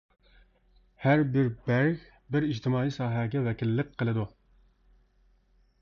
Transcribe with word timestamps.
ھەربىر 1.03 1.51
بەرگ 1.67 2.07
بىر 2.37 2.49
ئىجتىمائىي 2.49 2.91
ساھەگە 2.97 3.47
ۋەكىللىك 3.51 3.97
قىلىدۇ. 4.01 4.29